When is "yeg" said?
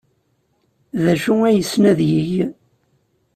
2.11-2.33